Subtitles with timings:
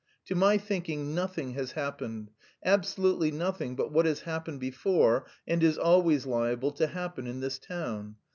[0.25, 2.31] To my thinking, nothing has happened,
[2.65, 7.59] absolutely nothing but what has happened before and is always liable to happen in this
[7.59, 8.15] town.